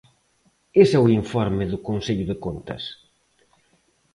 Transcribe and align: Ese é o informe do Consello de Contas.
Ese 0.81 0.93
é 0.97 1.01
o 1.05 1.11
informe 1.21 1.63
do 1.71 1.79
Consello 1.87 2.25
de 2.31 2.37
Contas. 2.45 2.83